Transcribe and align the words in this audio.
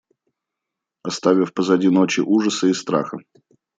Оставив 1.03 1.51
позади 1.53 1.89
ночи 1.91 2.21
ужаса 2.21 2.67
и 2.67 2.73
страха,. 2.73 3.17